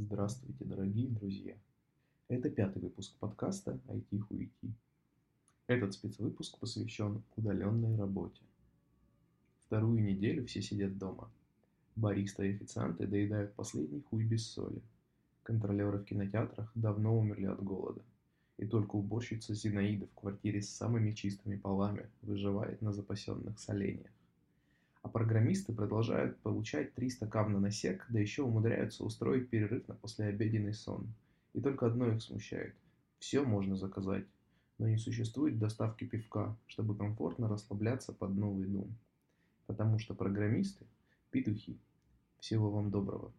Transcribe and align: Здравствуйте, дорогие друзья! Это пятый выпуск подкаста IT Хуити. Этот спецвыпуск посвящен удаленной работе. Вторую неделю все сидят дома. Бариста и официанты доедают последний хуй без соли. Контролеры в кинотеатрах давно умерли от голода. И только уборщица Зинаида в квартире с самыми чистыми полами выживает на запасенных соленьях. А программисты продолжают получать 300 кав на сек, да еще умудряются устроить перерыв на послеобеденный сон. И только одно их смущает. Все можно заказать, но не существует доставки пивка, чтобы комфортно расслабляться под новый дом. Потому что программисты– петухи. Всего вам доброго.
Здравствуйте, 0.00 0.64
дорогие 0.64 1.08
друзья! 1.08 1.56
Это 2.28 2.48
пятый 2.50 2.80
выпуск 2.80 3.16
подкаста 3.18 3.80
IT 3.88 4.20
Хуити. 4.20 4.72
Этот 5.66 5.92
спецвыпуск 5.92 6.56
посвящен 6.60 7.20
удаленной 7.34 7.96
работе. 7.96 8.40
Вторую 9.66 10.00
неделю 10.00 10.46
все 10.46 10.62
сидят 10.62 10.98
дома. 10.98 11.28
Бариста 11.96 12.44
и 12.44 12.54
официанты 12.54 13.08
доедают 13.08 13.54
последний 13.54 14.02
хуй 14.02 14.24
без 14.24 14.46
соли. 14.46 14.80
Контролеры 15.42 15.98
в 15.98 16.04
кинотеатрах 16.04 16.70
давно 16.76 17.18
умерли 17.18 17.46
от 17.46 17.60
голода. 17.60 18.00
И 18.56 18.66
только 18.66 18.94
уборщица 18.94 19.52
Зинаида 19.52 20.06
в 20.06 20.20
квартире 20.20 20.62
с 20.62 20.68
самыми 20.68 21.12
чистыми 21.12 21.56
полами 21.56 22.08
выживает 22.22 22.80
на 22.82 22.92
запасенных 22.92 23.58
соленьях. 23.58 24.12
А 25.08 25.10
программисты 25.10 25.72
продолжают 25.72 26.38
получать 26.40 26.92
300 26.94 27.28
кав 27.28 27.48
на 27.48 27.70
сек, 27.70 28.04
да 28.10 28.20
еще 28.20 28.42
умудряются 28.42 29.04
устроить 29.04 29.48
перерыв 29.48 29.88
на 29.88 29.94
послеобеденный 29.94 30.74
сон. 30.74 31.06
И 31.54 31.62
только 31.62 31.86
одно 31.86 32.08
их 32.08 32.20
смущает. 32.20 32.74
Все 33.18 33.42
можно 33.42 33.74
заказать, 33.74 34.26
но 34.76 34.86
не 34.86 34.98
существует 34.98 35.58
доставки 35.58 36.04
пивка, 36.04 36.54
чтобы 36.66 36.94
комфортно 36.94 37.48
расслабляться 37.48 38.12
под 38.12 38.34
новый 38.34 38.66
дом. 38.66 38.94
Потому 39.66 39.98
что 39.98 40.12
программисты– 40.12 40.84
петухи. 41.30 41.78
Всего 42.38 42.70
вам 42.70 42.90
доброго. 42.90 43.32